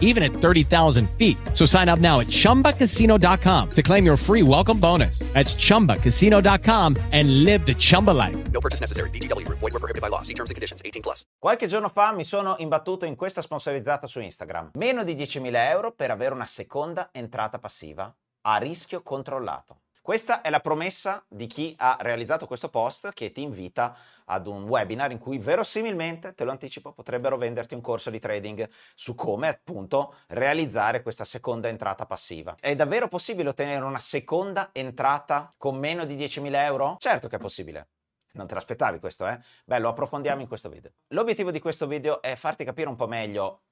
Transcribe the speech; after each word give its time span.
even 0.00 0.22
at 0.22 0.32
30,000 0.32 1.10
feet. 1.18 1.36
So 1.52 1.66
sign 1.66 1.90
up 1.90 1.98
now 1.98 2.20
at 2.20 2.28
chumbacasino.com 2.28 3.70
to 3.72 3.82
claim 3.82 4.06
your 4.06 4.16
free 4.16 4.42
welcome 4.42 4.78
bonus. 4.78 5.18
That's 5.34 5.54
chumbacasino.com 5.54 6.96
and 7.12 7.44
live 7.44 7.66
the 7.66 7.74
Chumba 7.74 8.12
life. 8.12 8.36
No 8.52 8.60
purchase 8.60 8.80
necessary. 8.80 9.10
VGW 9.10 9.44
Group. 9.44 9.58
Void 9.58 9.72
were 9.72 9.80
prohibited 9.80 10.00
by 10.00 10.08
law. 10.08 10.22
See 10.22 10.34
terms 10.34 10.50
and 10.50 10.54
conditions. 10.54 10.80
18 10.84 11.02
plus. 11.02 11.22
Qualche 11.38 11.66
giorno 11.66 11.88
fa 11.88 12.12
mi 12.12 12.24
sono 12.24 12.54
imbattuto 12.58 13.04
in 13.04 13.16
questa 13.16 13.42
sponsorizzata 13.42 14.06
su 14.06 14.20
Instagram. 14.20 14.70
Meno 14.74 15.04
di 15.04 15.14
10.000 15.14 15.68
euro 15.70 15.92
per 15.92 16.10
avere 16.10 16.34
una 16.34 16.46
seconda 16.46 17.10
entrata 17.12 17.58
passiva 17.58 18.14
a 18.46 18.56
rischio 18.58 19.02
controllato. 19.02 19.80
Questa 20.04 20.42
è 20.42 20.50
la 20.50 20.60
promessa 20.60 21.24
di 21.30 21.46
chi 21.46 21.74
ha 21.78 21.96
realizzato 21.98 22.46
questo 22.46 22.68
post 22.68 23.14
che 23.14 23.32
ti 23.32 23.40
invita 23.40 23.96
ad 24.26 24.46
un 24.46 24.64
webinar 24.64 25.10
in 25.12 25.18
cui 25.18 25.38
verosimilmente, 25.38 26.34
te 26.34 26.44
lo 26.44 26.50
anticipo, 26.50 26.92
potrebbero 26.92 27.38
venderti 27.38 27.72
un 27.72 27.80
corso 27.80 28.10
di 28.10 28.18
trading 28.18 28.68
su 28.94 29.14
come 29.14 29.48
appunto 29.48 30.16
realizzare 30.26 31.00
questa 31.00 31.24
seconda 31.24 31.68
entrata 31.68 32.04
passiva. 32.04 32.54
È 32.60 32.74
davvero 32.74 33.08
possibile 33.08 33.48
ottenere 33.48 33.82
una 33.82 33.98
seconda 33.98 34.68
entrata 34.72 35.54
con 35.56 35.78
meno 35.78 36.04
di 36.04 36.16
10.000 36.16 36.54
euro? 36.54 36.96
Certo 36.98 37.26
che 37.26 37.36
è 37.36 37.38
possibile. 37.38 37.88
Non 38.32 38.46
te 38.46 38.52
l'aspettavi 38.52 38.98
questo, 38.98 39.26
eh? 39.26 39.40
Beh, 39.64 39.78
lo 39.78 39.88
approfondiamo 39.88 40.42
in 40.42 40.48
questo 40.48 40.68
video. 40.68 40.90
L'obiettivo 41.14 41.50
di 41.50 41.60
questo 41.60 41.86
video 41.86 42.20
è 42.20 42.36
farti 42.36 42.62
capire 42.66 42.90
un 42.90 42.96
po' 42.96 43.06
meglio 43.06 43.62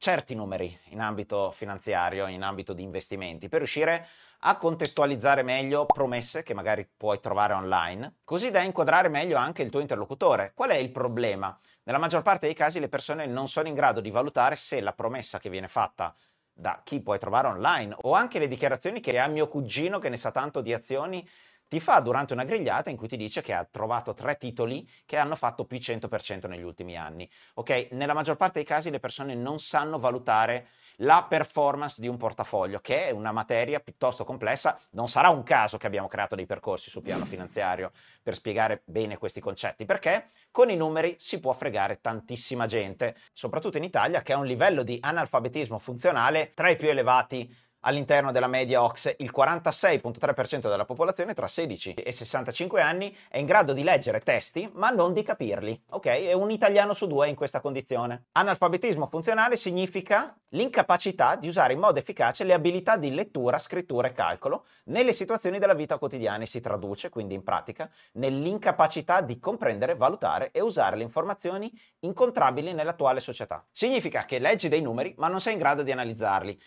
certi 0.00 0.34
numeri 0.34 0.76
in 0.86 1.00
ambito 1.00 1.50
finanziario, 1.50 2.26
in 2.26 2.42
ambito 2.42 2.72
di 2.72 2.82
investimenti, 2.82 3.50
per 3.50 3.58
riuscire 3.58 4.08
a 4.40 4.56
contestualizzare 4.56 5.42
meglio 5.42 5.84
promesse 5.84 6.42
che 6.42 6.54
magari 6.54 6.88
puoi 6.96 7.20
trovare 7.20 7.52
online, 7.52 8.14
così 8.24 8.50
da 8.50 8.62
inquadrare 8.62 9.10
meglio 9.10 9.36
anche 9.36 9.60
il 9.60 9.68
tuo 9.68 9.80
interlocutore. 9.80 10.52
Qual 10.54 10.70
è 10.70 10.76
il 10.76 10.90
problema? 10.90 11.56
Nella 11.82 11.98
maggior 11.98 12.22
parte 12.22 12.46
dei 12.46 12.54
casi 12.54 12.80
le 12.80 12.88
persone 12.88 13.26
non 13.26 13.46
sono 13.46 13.68
in 13.68 13.74
grado 13.74 14.00
di 14.00 14.10
valutare 14.10 14.56
se 14.56 14.80
la 14.80 14.94
promessa 14.94 15.38
che 15.38 15.50
viene 15.50 15.68
fatta 15.68 16.14
da 16.50 16.80
chi 16.82 17.02
puoi 17.02 17.18
trovare 17.18 17.48
online 17.48 17.94
o 18.00 18.14
anche 18.14 18.38
le 18.38 18.48
dichiarazioni 18.48 19.00
che 19.00 19.18
ha 19.18 19.26
mio 19.26 19.48
cugino 19.48 19.98
che 19.98 20.08
ne 20.08 20.16
sa 20.16 20.30
tanto 20.30 20.62
di 20.62 20.72
azioni 20.72 21.28
ti 21.70 21.78
fa 21.78 22.00
durante 22.00 22.32
una 22.32 22.42
grigliata 22.42 22.90
in 22.90 22.96
cui 22.96 23.06
ti 23.06 23.16
dice 23.16 23.42
che 23.42 23.52
ha 23.52 23.64
trovato 23.64 24.12
tre 24.12 24.36
titoli 24.36 24.84
che 25.06 25.16
hanno 25.16 25.36
fatto 25.36 25.64
più 25.66 25.78
100% 25.78 26.48
negli 26.48 26.64
ultimi 26.64 26.96
anni. 26.96 27.30
Ok, 27.54 27.90
nella 27.92 28.12
maggior 28.12 28.34
parte 28.34 28.54
dei 28.54 28.64
casi 28.64 28.90
le 28.90 28.98
persone 28.98 29.36
non 29.36 29.60
sanno 29.60 30.00
valutare 30.00 30.70
la 30.96 31.24
performance 31.28 32.00
di 32.00 32.08
un 32.08 32.16
portafoglio, 32.16 32.80
che 32.80 33.06
è 33.06 33.10
una 33.10 33.30
materia 33.30 33.78
piuttosto 33.78 34.24
complessa. 34.24 34.80
Non 34.90 35.08
sarà 35.08 35.28
un 35.28 35.44
caso 35.44 35.78
che 35.78 35.86
abbiamo 35.86 36.08
creato 36.08 36.34
dei 36.34 36.44
percorsi 36.44 36.90
sul 36.90 37.02
piano 37.02 37.24
finanziario 37.26 37.92
per 38.20 38.34
spiegare 38.34 38.82
bene 38.84 39.16
questi 39.16 39.38
concetti, 39.38 39.84
perché 39.84 40.30
con 40.50 40.70
i 40.70 40.76
numeri 40.76 41.14
si 41.20 41.38
può 41.38 41.52
fregare 41.52 42.00
tantissima 42.00 42.66
gente, 42.66 43.14
soprattutto 43.32 43.76
in 43.76 43.84
Italia, 43.84 44.22
che 44.22 44.32
ha 44.32 44.38
un 44.38 44.46
livello 44.46 44.82
di 44.82 44.98
analfabetismo 45.00 45.78
funzionale 45.78 46.50
tra 46.52 46.68
i 46.68 46.74
più 46.74 46.88
elevati 46.88 47.68
all'interno 47.80 48.32
della 48.32 48.46
media 48.46 48.82
OXE 48.82 49.16
il 49.20 49.32
46.3% 49.34 50.68
della 50.68 50.84
popolazione 50.84 51.34
tra 51.34 51.48
16 51.48 51.94
e 51.94 52.12
65 52.12 52.80
anni 52.80 53.16
è 53.28 53.38
in 53.38 53.46
grado 53.46 53.72
di 53.72 53.82
leggere 53.82 54.20
testi 54.20 54.68
ma 54.74 54.90
non 54.90 55.12
di 55.12 55.22
capirli, 55.22 55.84
ok? 55.90 56.06
E 56.06 56.32
un 56.32 56.50
italiano 56.50 56.94
su 56.94 57.06
due 57.06 57.26
è 57.26 57.28
in 57.28 57.36
questa 57.36 57.60
condizione. 57.60 58.26
Analfabetismo 58.32 59.06
funzionale 59.06 59.56
significa 59.56 60.36
l'incapacità 60.50 61.36
di 61.36 61.48
usare 61.48 61.72
in 61.72 61.78
modo 61.78 61.98
efficace 61.98 62.44
le 62.44 62.52
abilità 62.52 62.96
di 62.96 63.14
lettura, 63.14 63.58
scrittura 63.58 64.08
e 64.08 64.12
calcolo 64.12 64.64
nelle 64.84 65.12
situazioni 65.12 65.58
della 65.58 65.74
vita 65.74 65.98
quotidiana 65.98 66.42
e 66.42 66.46
si 66.46 66.60
traduce 66.60 67.08
quindi 67.08 67.34
in 67.34 67.42
pratica 67.42 67.90
nell'incapacità 68.12 69.20
di 69.20 69.38
comprendere, 69.38 69.94
valutare 69.94 70.50
e 70.52 70.60
usare 70.60 70.96
le 70.96 71.02
informazioni 71.02 71.72
incontrabili 72.00 72.72
nell'attuale 72.72 73.20
società. 73.20 73.64
Significa 73.70 74.24
che 74.24 74.38
leggi 74.38 74.68
dei 74.68 74.82
numeri 74.82 75.14
ma 75.18 75.28
non 75.28 75.40
sei 75.40 75.54
in 75.54 75.58
grado 75.58 75.82
di 75.82 75.92
analizzarli 75.92 76.58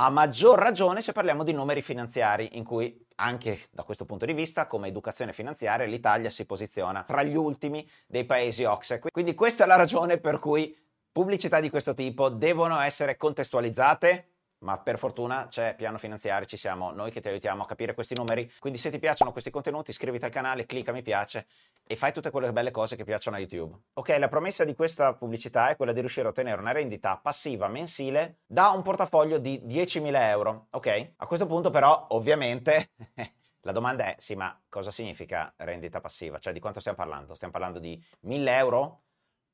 a 0.00 0.10
maggior 0.10 0.60
ragione 0.60 1.02
se 1.02 1.10
parliamo 1.10 1.42
di 1.42 1.52
numeri 1.52 1.82
finanziari, 1.82 2.56
in 2.56 2.62
cui 2.62 3.04
anche 3.16 3.62
da 3.72 3.82
questo 3.82 4.04
punto 4.04 4.26
di 4.26 4.32
vista, 4.32 4.68
come 4.68 4.86
educazione 4.86 5.32
finanziaria, 5.32 5.86
l'Italia 5.86 6.30
si 6.30 6.44
posiziona 6.44 7.02
tra 7.02 7.24
gli 7.24 7.34
ultimi 7.34 7.84
dei 8.06 8.24
paesi 8.24 8.62
OXE. 8.62 9.00
Quindi 9.10 9.34
questa 9.34 9.64
è 9.64 9.66
la 9.66 9.74
ragione 9.74 10.18
per 10.18 10.38
cui 10.38 10.76
pubblicità 11.10 11.58
di 11.58 11.68
questo 11.68 11.94
tipo 11.94 12.28
devono 12.28 12.78
essere 12.78 13.16
contestualizzate 13.16 14.28
ma 14.60 14.78
per 14.78 14.98
fortuna 14.98 15.46
c'è 15.48 15.74
piano 15.76 15.98
finanziario, 15.98 16.46
ci 16.46 16.56
siamo 16.56 16.90
noi 16.90 17.10
che 17.10 17.20
ti 17.20 17.28
aiutiamo 17.28 17.62
a 17.62 17.66
capire 17.66 17.94
questi 17.94 18.14
numeri. 18.16 18.50
Quindi 18.58 18.78
se 18.78 18.90
ti 18.90 18.98
piacciono 18.98 19.32
questi 19.32 19.50
contenuti, 19.50 19.90
iscriviti 19.90 20.24
al 20.24 20.30
canale, 20.30 20.66
clicca 20.66 20.92
mi 20.92 21.02
piace 21.02 21.46
e 21.86 21.96
fai 21.96 22.12
tutte 22.12 22.30
quelle 22.30 22.52
belle 22.52 22.70
cose 22.70 22.96
che 22.96 23.04
piacciono 23.04 23.36
a 23.36 23.40
YouTube. 23.40 23.76
Ok, 23.94 24.16
la 24.18 24.28
promessa 24.28 24.64
di 24.64 24.74
questa 24.74 25.14
pubblicità 25.14 25.68
è 25.68 25.76
quella 25.76 25.92
di 25.92 26.00
riuscire 26.00 26.26
a 26.26 26.30
ottenere 26.30 26.60
una 26.60 26.72
rendita 26.72 27.16
passiva 27.16 27.68
mensile 27.68 28.38
da 28.46 28.70
un 28.70 28.82
portafoglio 28.82 29.38
di 29.38 29.62
10.000 29.64 30.14
euro. 30.28 30.66
Ok? 30.70 31.12
A 31.16 31.26
questo 31.26 31.46
punto 31.46 31.70
però, 31.70 32.06
ovviamente... 32.10 32.90
La 33.62 33.72
domanda 33.72 34.04
è, 34.06 34.14
sì, 34.18 34.34
ma 34.34 34.58
cosa 34.68 34.90
significa 34.90 35.52
rendita 35.56 36.00
passiva? 36.00 36.38
Cioè, 36.38 36.52
di 36.52 36.60
quanto 36.60 36.78
stiamo 36.80 36.96
parlando? 36.96 37.34
Stiamo 37.34 37.52
parlando 37.52 37.78
di 37.80 38.02
1000 38.20 38.56
euro? 38.56 39.02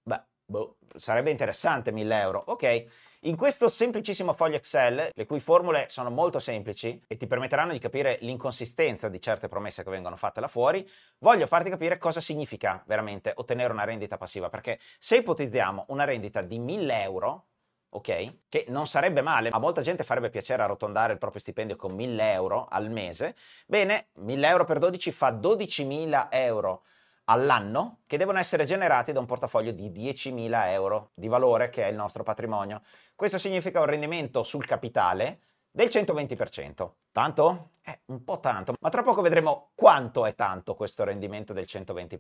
Beh, 0.03 0.23
boh, 0.45 0.77
sarebbe 0.95 1.31
interessante 1.31 1.91
1000 1.91 2.21
euro. 2.21 2.45
Ok, 2.47 2.87
in 3.27 3.37
questo 3.37 3.69
semplicissimo 3.69 4.35
foglio 4.35 4.57
Excel, 4.57 5.11
le 5.15 5.27
cui 5.27 5.41
formule 5.41 5.87
sono 5.89 6.11
molto 6.11 6.39
semplici 6.39 7.03
e 7.07 7.17
ti 7.17 7.27
permetteranno 7.27 7.73
di 7.73 7.79
capire 7.79 8.19
l'inconsistenza 8.21 9.09
di 9.09 9.21
certe 9.21 9.49
promesse 9.49 9.83
che 9.83 9.91
vengono 9.91 10.17
fatte 10.17 10.41
là 10.41 10.49
fuori, 10.49 10.87
voglio 11.19 11.47
farti 11.47 11.71
capire 11.71 11.97
cosa 11.97 12.21
significa 12.21 12.83
veramente 12.87 13.33
ottenere 13.35 13.73
una 13.73 13.85
rendita 13.85 14.19
passiva, 14.19 14.51
perché 14.51 14.79
se 14.99 15.17
ipotizziamo 15.17 15.87
una 15.89 16.05
rendita 16.05 16.43
di 16.43 16.59
1000 16.59 17.03
euro, 17.03 17.47
ok? 17.91 18.35
Che 18.49 18.67
non 18.69 18.87
sarebbe 18.87 19.23
male, 19.23 19.49
a 19.49 19.59
molta 19.59 19.81
gente 19.81 20.05
farebbe 20.05 20.29
piacere 20.29 20.63
arrotondare 20.63 21.15
il 21.15 21.19
proprio 21.19 21.41
stipendio 21.41 21.77
con 21.77 21.95
1000 21.95 22.33
euro 22.33 22.67
al 22.69 22.91
mese. 22.91 23.37
Bene, 23.67 24.09
1000 24.17 24.49
euro 24.49 24.65
per 24.65 24.79
12 24.79 25.13
fa 25.13 25.31
12.000 25.31 26.29
euro 26.31 26.83
all'anno 27.25 28.01
che 28.07 28.17
devono 28.17 28.39
essere 28.39 28.65
generati 28.65 29.13
da 29.13 29.21
un 29.21 29.27
portafoglio 29.27 29.73
di 29.73 29.91
10.000 29.91 30.69
euro 30.69 31.11
di 31.15 31.29
valore 31.29 31.71
che 31.71 31.85
è 31.85 31.89
il 31.89 31.97
nostro 31.97 32.23
patrimonio. 32.23 32.83
Questo 33.15 33.39
significa 33.39 33.81
un 33.81 33.87
rendimento 33.87 34.43
sul 34.43 34.67
capitale 34.67 35.41
del 35.71 35.89
120%. 35.89 36.91
Tanto? 37.11 37.71
Eh, 37.87 38.01
un 38.07 38.25
po' 38.25 38.41
tanto, 38.41 38.75
ma 38.81 38.89
tra 38.89 39.03
poco 39.03 39.21
vedremo 39.21 39.71
quanto 39.75 40.25
è 40.25 40.35
tanto 40.35 40.75
questo 40.75 41.05
rendimento 41.05 41.53
del 41.53 41.67
120%. 41.69 42.17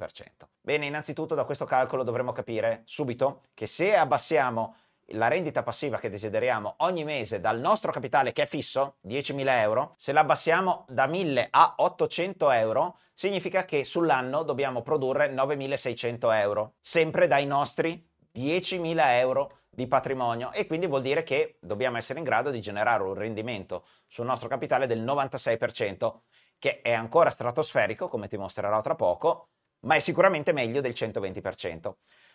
Bene, 0.60 0.86
innanzitutto 0.86 1.34
da 1.34 1.44
questo 1.44 1.64
calcolo 1.64 2.02
dovremo 2.02 2.32
capire 2.32 2.82
subito 2.84 3.44
che 3.54 3.66
se 3.66 3.96
abbassiamo 3.96 4.76
la 5.08 5.28
rendita 5.28 5.62
passiva 5.62 5.98
che 5.98 6.08
desideriamo 6.08 6.76
ogni 6.78 7.04
mese 7.04 7.40
dal 7.40 7.60
nostro 7.60 7.92
capitale 7.92 8.32
che 8.32 8.42
è 8.42 8.46
fisso, 8.46 8.96
10.000 9.06 9.48
euro, 9.60 9.94
se 9.98 10.12
la 10.12 10.20
abbassiamo 10.20 10.86
da 10.88 11.06
1.000 11.06 11.48
a 11.50 11.74
800 11.76 12.50
euro, 12.50 12.98
significa 13.12 13.64
che 13.64 13.84
sull'anno 13.84 14.42
dobbiamo 14.42 14.82
produrre 14.82 15.32
9.600 15.32 16.34
euro, 16.34 16.74
sempre 16.80 17.26
dai 17.26 17.46
nostri 17.46 18.08
10.000 18.34 18.96
euro 19.18 19.58
di 19.70 19.86
patrimonio 19.86 20.52
e 20.52 20.66
quindi 20.66 20.86
vuol 20.86 21.02
dire 21.02 21.22
che 21.22 21.58
dobbiamo 21.60 21.96
essere 21.96 22.20
in 22.20 22.24
grado 22.24 22.50
di 22.50 22.60
generare 22.60 23.02
un 23.02 23.14
rendimento 23.14 23.86
sul 24.06 24.24
nostro 24.24 24.48
capitale 24.48 24.86
del 24.86 25.02
96%, 25.02 26.20
che 26.58 26.80
è 26.80 26.92
ancora 26.92 27.30
stratosferico, 27.30 28.08
come 28.08 28.28
ti 28.28 28.36
mostrerò 28.36 28.80
tra 28.80 28.94
poco, 28.94 29.48
ma 29.80 29.96
è 29.96 29.98
sicuramente 29.98 30.52
meglio 30.52 30.80
del 30.80 30.92
120%. 30.92 31.92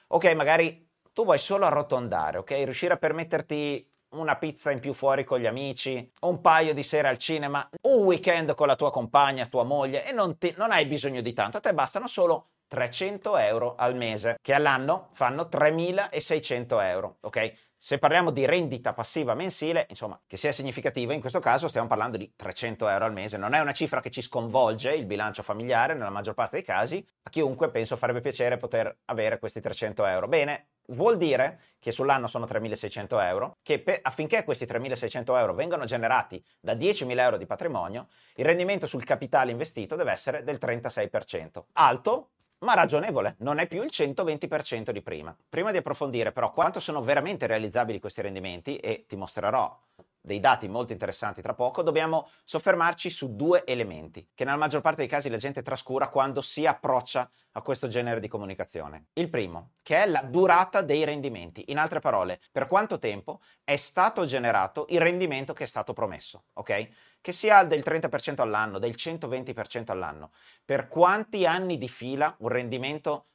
Ok, 0.09 0.33
magari 0.33 0.88
tu 1.19 1.25
vuoi 1.25 1.37
solo 1.37 1.65
arrotondare, 1.65 2.37
ok? 2.37 2.51
Riuscire 2.51 2.93
a 2.93 2.97
permetterti 2.97 3.85
una 4.11 4.37
pizza 4.37 4.71
in 4.71 4.79
più 4.79 4.93
fuori 4.93 5.25
con 5.25 5.37
gli 5.37 5.47
amici, 5.47 6.09
un 6.21 6.39
paio 6.39 6.73
di 6.73 6.81
sere 6.81 7.09
al 7.09 7.17
cinema, 7.17 7.69
un 7.81 8.05
weekend 8.05 8.55
con 8.55 8.67
la 8.67 8.77
tua 8.77 8.89
compagna, 8.89 9.45
tua 9.47 9.63
moglie 9.63 10.05
e 10.05 10.13
non, 10.13 10.37
ti, 10.37 10.53
non 10.55 10.71
hai 10.71 10.85
bisogno 10.85 11.19
di 11.19 11.33
tanto, 11.33 11.57
a 11.57 11.59
te 11.59 11.73
bastano 11.73 12.07
solo 12.07 12.51
300 12.69 13.35
euro 13.35 13.75
al 13.75 13.97
mese, 13.97 14.37
che 14.41 14.53
all'anno 14.53 15.09
fanno 15.11 15.49
3.600 15.51 16.83
euro, 16.83 17.17
ok? 17.19 17.53
Se 17.81 17.97
parliamo 17.97 18.31
di 18.31 18.45
rendita 18.45 18.91
passiva 18.91 19.33
mensile, 19.35 19.85
insomma, 19.87 20.19
che 20.27 20.35
sia 20.35 20.51
significativa, 20.51 21.13
in 21.13 21.21
questo 21.21 21.39
caso 21.39 21.69
stiamo 21.69 21.87
parlando 21.87 22.17
di 22.17 22.33
300 22.35 22.89
euro 22.89 23.05
al 23.05 23.13
mese. 23.13 23.37
Non 23.37 23.53
è 23.53 23.61
una 23.61 23.71
cifra 23.71 24.01
che 24.01 24.11
ci 24.11 24.21
sconvolge 24.21 24.93
il 24.93 25.05
bilancio 25.05 25.43
familiare 25.43 25.93
nella 25.93 26.09
maggior 26.09 26.33
parte 26.33 26.57
dei 26.57 26.65
casi. 26.65 27.01
A 27.23 27.29
chiunque 27.29 27.69
penso 27.69 27.95
farebbe 27.95 28.19
piacere 28.19 28.57
poter 28.57 28.97
avere 29.05 29.39
questi 29.39 29.61
300 29.61 30.05
euro. 30.05 30.27
Bene, 30.27 30.71
vuol 30.87 31.15
dire 31.15 31.61
che 31.79 31.93
sull'anno 31.93 32.27
sono 32.27 32.45
3.600 32.45 33.23
euro, 33.23 33.59
che 33.63 33.79
per, 33.79 33.99
affinché 34.01 34.43
questi 34.43 34.65
3.600 34.65 35.37
euro 35.37 35.53
vengano 35.53 35.85
generati 35.85 36.43
da 36.59 36.73
10.000 36.73 37.17
euro 37.17 37.37
di 37.37 37.45
patrimonio, 37.45 38.09
il 38.35 38.43
rendimento 38.43 38.87
sul 38.87 39.05
capitale 39.05 39.51
investito 39.51 39.95
deve 39.95 40.11
essere 40.11 40.43
del 40.43 40.59
36%. 40.61 41.63
Alto, 41.71 42.31
ma 42.59 42.73
ragionevole, 42.73 43.35
non 43.39 43.59
è 43.59 43.67
più 43.67 43.81
il 43.83 43.89
120% 43.91 44.91
di 44.91 45.01
prima. 45.01 45.35
Prima 45.47 45.71
di 45.71 45.77
approfondire 45.77 46.31
però 46.31 46.51
quanto 46.51 46.79
sono 46.79 47.01
veramente 47.01 47.47
realizzabili 47.47 47.99
questi 47.99 48.21
rendimenti 48.21 48.77
e 48.77 49.05
ti 49.07 49.15
mostrerò 49.15 49.77
dei 50.21 50.39
dati 50.39 50.67
molto 50.67 50.91
interessanti 50.91 51.41
tra 51.41 51.53
poco, 51.53 51.81
dobbiamo 51.81 52.29
soffermarci 52.43 53.09
su 53.09 53.35
due 53.35 53.65
elementi 53.65 54.29
che 54.33 54.43
nella 54.43 54.57
maggior 54.57 54.81
parte 54.81 55.01
dei 55.01 55.07
casi 55.07 55.29
la 55.29 55.37
gente 55.37 55.61
trascura 55.61 56.09
quando 56.09 56.41
si 56.41 56.65
approccia 56.65 57.29
a 57.53 57.61
questo 57.61 57.87
genere 57.87 58.19
di 58.19 58.27
comunicazione. 58.27 59.07
Il 59.13 59.29
primo, 59.29 59.71
che 59.81 60.03
è 60.03 60.07
la 60.07 60.21
durata 60.21 60.81
dei 60.81 61.03
rendimenti. 61.03 61.65
In 61.67 61.77
altre 61.77 61.99
parole, 61.99 62.39
per 62.51 62.67
quanto 62.67 62.99
tempo 62.99 63.41
è 63.63 63.75
stato 63.75 64.25
generato 64.25 64.85
il 64.89 65.01
rendimento 65.01 65.53
che 65.53 65.63
è 65.63 65.67
stato 65.67 65.93
promesso, 65.93 66.45
ok? 66.53 66.89
Che 67.21 67.31
sia 67.31 67.63
del 67.63 67.83
30% 67.85 68.41
all'anno, 68.41 68.79
del 68.79 68.95
120% 68.95 69.91
all'anno. 69.91 70.31
Per 70.63 70.87
quanti 70.87 71.45
anni 71.45 71.77
di 71.77 71.89
fila 71.89 72.35
un 72.39 72.49
rendimento 72.49 73.27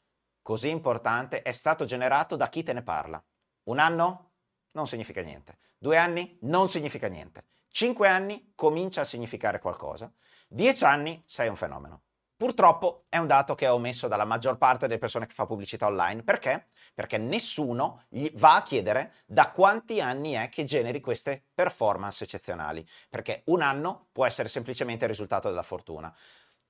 così 0.43 0.69
importante 0.69 1.43
è 1.43 1.53
stato 1.53 1.85
generato 1.85 2.37
da 2.37 2.49
chi 2.49 2.63
te 2.63 2.73
ne 2.73 2.83
parla? 2.83 3.23
Un 3.65 3.79
anno? 3.79 4.31
Non 4.73 4.87
significa 4.87 5.23
niente. 5.23 5.59
Due 5.85 5.99
anni 5.99 6.39
non 6.45 6.71
significa 6.71 7.09
niente. 7.09 7.45
Cinque 7.69 8.09
anni 8.09 8.53
comincia 8.55 9.03
a 9.03 9.05
significare 9.05 9.59
qualcosa. 9.59 10.11
Dieci 10.49 10.83
anni 10.83 11.23
sei 11.27 11.49
un 11.49 11.57
fenomeno. 11.57 12.05
Purtroppo 12.39 13.05
è 13.11 13.19
un 13.19 13.27
dato 13.27 13.55
che 13.55 13.67
è 13.67 13.71
omesso 13.71 14.09
dalla 14.09 14.25
maggior 14.25 14.57
parte 14.57 14.87
delle 14.87 14.99
persone 14.99 15.27
che 15.27 15.35
fa 15.35 15.45
pubblicità 15.45 15.85
online. 15.85 16.23
Perché? 16.23 16.69
Perché 16.95 17.19
nessuno 17.19 18.05
gli 18.09 18.31
va 18.37 18.55
a 18.55 18.63
chiedere 18.63 19.13
da 19.27 19.51
quanti 19.51 20.01
anni 20.01 20.33
è 20.33 20.49
che 20.49 20.65
generi 20.65 21.03
queste 21.03 21.49
performance 21.53 22.25
eccezionali. 22.25 22.89
Perché 23.11 23.43
un 23.49 23.61
anno 23.61 24.09
può 24.11 24.25
essere 24.25 24.49
semplicemente 24.49 25.05
il 25.05 25.11
risultato 25.11 25.51
della 25.51 25.63
fortuna. 25.63 26.11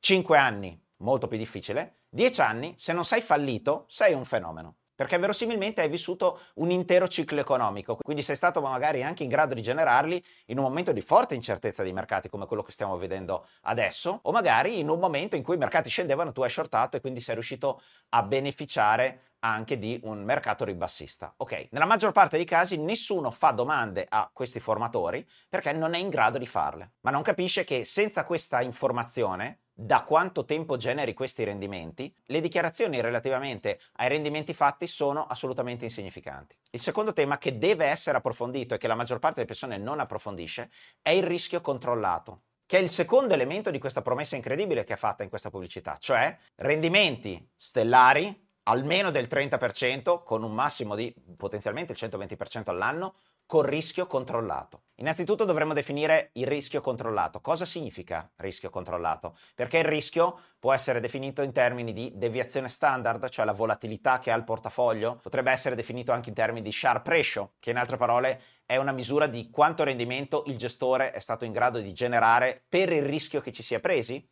Cinque 0.00 0.38
anni, 0.38 0.76
molto 0.96 1.28
più 1.28 1.38
difficile. 1.38 2.00
Dieci 2.08 2.40
anni, 2.40 2.74
se 2.78 2.92
non 2.92 3.04
sei 3.04 3.20
fallito, 3.20 3.84
sei 3.86 4.12
un 4.12 4.24
fenomeno 4.24 4.78
perché 4.94 5.18
verosimilmente 5.18 5.80
hai 5.80 5.88
vissuto 5.88 6.40
un 6.54 6.70
intero 6.70 7.08
ciclo 7.08 7.40
economico, 7.40 7.96
quindi 7.96 8.22
sei 8.22 8.36
stato 8.36 8.60
magari 8.60 9.02
anche 9.02 9.22
in 9.22 9.28
grado 9.28 9.54
di 9.54 9.62
generarli 9.62 10.22
in 10.46 10.58
un 10.58 10.64
momento 10.64 10.92
di 10.92 11.00
forte 11.00 11.34
incertezza 11.34 11.82
dei 11.82 11.92
mercati 11.92 12.28
come 12.28 12.46
quello 12.46 12.62
che 12.62 12.72
stiamo 12.72 12.96
vedendo 12.96 13.46
adesso, 13.62 14.20
o 14.22 14.32
magari 14.32 14.78
in 14.78 14.88
un 14.88 14.98
momento 14.98 15.36
in 15.36 15.42
cui 15.42 15.54
i 15.54 15.58
mercati 15.58 15.88
scendevano, 15.88 16.32
tu 16.32 16.42
hai 16.42 16.50
shortato 16.50 16.96
e 16.96 17.00
quindi 17.00 17.20
sei 17.20 17.34
riuscito 17.34 17.80
a 18.10 18.22
beneficiare 18.22 19.32
anche 19.40 19.78
di 19.78 20.00
un 20.04 20.24
mercato 20.24 20.64
ribassista. 20.64 21.34
Ok, 21.36 21.68
nella 21.70 21.84
maggior 21.84 22.12
parte 22.12 22.36
dei 22.36 22.46
casi 22.46 22.78
nessuno 22.78 23.30
fa 23.30 23.50
domande 23.50 24.06
a 24.08 24.30
questi 24.32 24.58
formatori 24.58 25.26
perché 25.48 25.72
non 25.72 25.94
è 25.94 25.98
in 25.98 26.08
grado 26.08 26.38
di 26.38 26.46
farle, 26.46 26.94
ma 27.00 27.10
non 27.10 27.22
capisce 27.22 27.64
che 27.64 27.84
senza 27.84 28.24
questa 28.24 28.62
informazione 28.62 29.63
da 29.76 30.04
quanto 30.04 30.44
tempo 30.44 30.76
generi 30.76 31.14
questi 31.14 31.42
rendimenti, 31.42 32.14
le 32.26 32.40
dichiarazioni 32.40 33.00
relativamente 33.00 33.80
ai 33.94 34.08
rendimenti 34.08 34.54
fatti 34.54 34.86
sono 34.86 35.26
assolutamente 35.26 35.84
insignificanti. 35.84 36.56
Il 36.70 36.80
secondo 36.80 37.12
tema 37.12 37.38
che 37.38 37.58
deve 37.58 37.86
essere 37.86 38.16
approfondito 38.16 38.74
e 38.74 38.78
che 38.78 38.86
la 38.86 38.94
maggior 38.94 39.18
parte 39.18 39.36
delle 39.36 39.48
persone 39.48 39.76
non 39.76 39.98
approfondisce 39.98 40.70
è 41.02 41.10
il 41.10 41.24
rischio 41.24 41.60
controllato 41.60 42.42
che 42.66 42.78
è 42.78 42.80
il 42.80 42.88
secondo 42.88 43.34
elemento 43.34 43.70
di 43.70 43.78
questa 43.78 44.00
promessa 44.00 44.36
incredibile 44.36 44.84
che 44.84 44.94
è 44.94 44.96
fatta 44.96 45.22
in 45.22 45.28
questa 45.28 45.50
pubblicità, 45.50 45.98
cioè 45.98 46.34
rendimenti 46.56 47.46
stellari 47.54 48.42
almeno 48.64 49.10
del 49.10 49.26
30% 49.30 50.22
con 50.22 50.42
un 50.42 50.52
massimo 50.52 50.94
di 50.94 51.14
potenzialmente 51.36 51.92
il 51.92 51.98
120% 52.00 52.70
all'anno 52.70 53.16
con 53.44 53.62
rischio 53.62 54.06
controllato. 54.06 54.83
Innanzitutto 54.98 55.44
dovremmo 55.44 55.72
definire 55.72 56.30
il 56.34 56.46
rischio 56.46 56.80
controllato. 56.80 57.40
Cosa 57.40 57.64
significa 57.64 58.30
rischio 58.36 58.70
controllato? 58.70 59.36
Perché 59.52 59.78
il 59.78 59.84
rischio 59.84 60.38
può 60.60 60.72
essere 60.72 61.00
definito 61.00 61.42
in 61.42 61.50
termini 61.50 61.92
di 61.92 62.12
deviazione 62.14 62.68
standard, 62.68 63.28
cioè 63.28 63.44
la 63.44 63.52
volatilità 63.52 64.20
che 64.20 64.30
ha 64.30 64.36
il 64.36 64.44
portafoglio, 64.44 65.18
potrebbe 65.20 65.50
essere 65.50 65.74
definito 65.74 66.12
anche 66.12 66.28
in 66.28 66.36
termini 66.36 66.62
di 66.62 66.70
sharp 66.70 67.04
ratio, 67.08 67.54
che 67.58 67.70
in 67.70 67.76
altre 67.76 67.96
parole 67.96 68.40
è 68.64 68.76
una 68.76 68.92
misura 68.92 69.26
di 69.26 69.50
quanto 69.50 69.82
rendimento 69.82 70.44
il 70.46 70.56
gestore 70.56 71.10
è 71.10 71.18
stato 71.18 71.44
in 71.44 71.50
grado 71.50 71.80
di 71.80 71.92
generare 71.92 72.64
per 72.68 72.92
il 72.92 73.02
rischio 73.02 73.40
che 73.40 73.50
ci 73.50 73.64
si 73.64 73.74
è 73.74 73.80
presi. 73.80 74.24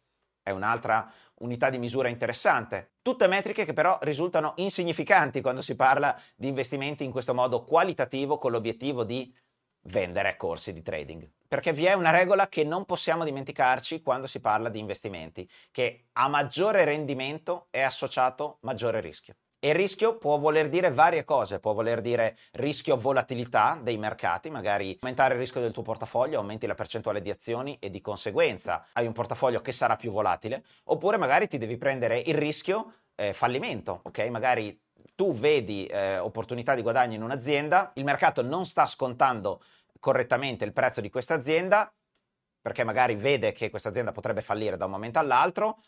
È 0.44 0.50
un'altra 0.50 1.10
unità 1.40 1.70
di 1.70 1.78
misura 1.78 2.08
interessante. 2.08 2.92
Tutte 3.02 3.26
metriche 3.26 3.64
che 3.64 3.72
però 3.72 3.98
risultano 4.02 4.52
insignificanti 4.56 5.40
quando 5.40 5.60
si 5.60 5.74
parla 5.74 6.16
di 6.36 6.46
investimenti 6.46 7.02
in 7.02 7.10
questo 7.10 7.34
modo 7.34 7.64
qualitativo 7.64 8.38
con 8.38 8.52
l'obiettivo 8.52 9.02
di 9.02 9.32
vendere 9.82 10.36
corsi 10.36 10.72
di 10.72 10.82
trading. 10.82 11.28
Perché 11.48 11.72
vi 11.72 11.84
è 11.84 11.92
una 11.92 12.10
regola 12.10 12.48
che 12.48 12.64
non 12.64 12.84
possiamo 12.84 13.24
dimenticarci 13.24 14.02
quando 14.02 14.26
si 14.26 14.40
parla 14.40 14.68
di 14.68 14.78
investimenti, 14.78 15.48
che 15.70 16.06
a 16.12 16.28
maggiore 16.28 16.84
rendimento 16.84 17.66
è 17.70 17.80
associato 17.80 18.58
maggiore 18.60 19.00
rischio. 19.00 19.34
E 19.64 19.72
rischio 19.72 20.18
può 20.18 20.38
voler 20.38 20.68
dire 20.68 20.90
varie 20.90 21.22
cose, 21.22 21.60
può 21.60 21.72
voler 21.72 22.00
dire 22.00 22.36
rischio 22.54 22.96
volatilità 22.96 23.78
dei 23.80 23.96
mercati, 23.96 24.50
magari 24.50 24.98
aumentare 25.00 25.34
il 25.34 25.40
rischio 25.40 25.60
del 25.60 25.70
tuo 25.70 25.82
portafoglio, 25.82 26.38
aumenti 26.38 26.66
la 26.66 26.74
percentuale 26.74 27.22
di 27.22 27.30
azioni 27.30 27.76
e 27.78 27.88
di 27.88 28.00
conseguenza 28.00 28.86
hai 28.94 29.06
un 29.06 29.12
portafoglio 29.12 29.60
che 29.60 29.70
sarà 29.70 29.94
più 29.94 30.10
volatile, 30.10 30.64
oppure 30.86 31.16
magari 31.16 31.46
ti 31.46 31.58
devi 31.58 31.76
prendere 31.76 32.18
il 32.18 32.34
rischio 32.34 32.92
eh, 33.14 33.32
fallimento, 33.32 34.00
ok? 34.02 34.18
Magari 34.30 34.81
tu 35.14 35.34
vedi 35.34 35.86
eh, 35.86 36.18
opportunità 36.18 36.74
di 36.74 36.82
guadagno 36.82 37.14
in 37.14 37.22
un'azienda, 37.22 37.92
il 37.94 38.04
mercato 38.04 38.42
non 38.42 38.64
sta 38.64 38.86
scontando 38.86 39.62
correttamente 39.98 40.64
il 40.64 40.72
prezzo 40.72 41.00
di 41.00 41.10
questa 41.10 41.34
azienda, 41.34 41.92
perché 42.60 42.84
magari 42.84 43.14
vede 43.14 43.52
che 43.52 43.70
questa 43.70 43.88
azienda 43.88 44.12
potrebbe 44.12 44.42
fallire 44.42 44.76
da 44.76 44.86
un 44.86 44.90
momento 44.90 45.18
all'altro, 45.18 45.82